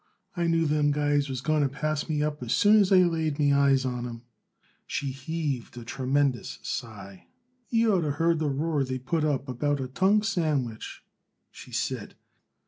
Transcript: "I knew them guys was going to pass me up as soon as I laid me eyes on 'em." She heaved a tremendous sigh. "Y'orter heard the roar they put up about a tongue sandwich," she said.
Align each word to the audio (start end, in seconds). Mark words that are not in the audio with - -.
"I 0.35 0.47
knew 0.47 0.65
them 0.65 0.89
guys 0.91 1.29
was 1.29 1.41
going 1.41 1.61
to 1.61 1.69
pass 1.69 2.09
me 2.09 2.23
up 2.23 2.41
as 2.41 2.53
soon 2.53 2.77
as 2.79 2.91
I 2.91 3.03
laid 3.03 3.37
me 3.37 3.53
eyes 3.53 3.85
on 3.85 4.07
'em." 4.07 4.23
She 4.87 5.11
heaved 5.11 5.77
a 5.77 5.85
tremendous 5.85 6.57
sigh. 6.63 7.27
"Y'orter 7.69 8.13
heard 8.13 8.39
the 8.39 8.49
roar 8.49 8.83
they 8.83 8.97
put 8.97 9.23
up 9.23 9.47
about 9.47 9.79
a 9.79 9.87
tongue 9.87 10.23
sandwich," 10.23 11.03
she 11.51 11.71
said. 11.71 12.15